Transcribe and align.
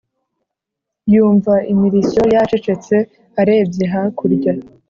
yumva 1.13 1.53
imirishyo 1.71 2.21
yacecetse 2.35 2.95
arebye 3.41 3.85
hakurya 3.93 4.53